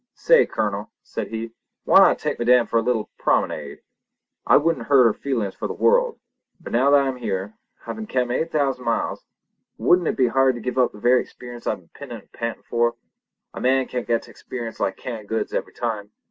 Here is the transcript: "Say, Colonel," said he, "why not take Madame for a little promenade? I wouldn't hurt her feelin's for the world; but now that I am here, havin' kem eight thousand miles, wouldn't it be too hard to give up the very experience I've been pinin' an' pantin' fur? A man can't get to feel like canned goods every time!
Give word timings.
"Say, 0.15 0.47
Colonel," 0.47 0.89
said 1.03 1.27
he, 1.27 1.51
"why 1.83 1.99
not 1.99 2.17
take 2.17 2.39
Madame 2.39 2.65
for 2.65 2.79
a 2.79 2.81
little 2.81 3.11
promenade? 3.19 3.83
I 4.47 4.57
wouldn't 4.57 4.87
hurt 4.87 5.03
her 5.03 5.13
feelin's 5.13 5.53
for 5.53 5.67
the 5.67 5.75
world; 5.75 6.19
but 6.59 6.73
now 6.73 6.89
that 6.89 7.01
I 7.03 7.07
am 7.07 7.17
here, 7.17 7.53
havin' 7.85 8.07
kem 8.07 8.31
eight 8.31 8.51
thousand 8.51 8.83
miles, 8.83 9.23
wouldn't 9.77 10.07
it 10.07 10.17
be 10.17 10.23
too 10.25 10.31
hard 10.31 10.55
to 10.55 10.59
give 10.59 10.79
up 10.79 10.91
the 10.91 10.99
very 10.99 11.21
experience 11.21 11.67
I've 11.67 11.77
been 11.81 11.89
pinin' 11.89 12.17
an' 12.21 12.29
pantin' 12.33 12.63
fur? 12.63 12.93
A 13.53 13.61
man 13.61 13.85
can't 13.85 14.07
get 14.07 14.23
to 14.23 14.33
feel 14.33 14.71
like 14.79 14.97
canned 14.97 15.27
goods 15.29 15.53
every 15.53 15.73
time! 15.73 16.09